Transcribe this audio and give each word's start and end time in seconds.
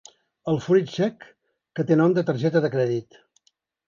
El 0.51 0.55
fruit 0.67 0.93
sec 0.93 1.27
que 1.79 1.85
té 1.91 1.97
nom 1.99 2.15
de 2.15 2.23
targeta 2.31 2.63
de 2.65 2.73
crèdit. 2.77 3.21